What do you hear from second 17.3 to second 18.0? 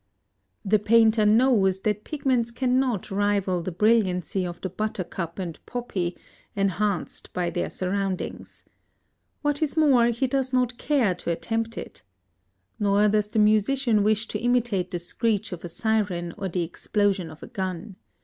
a gun.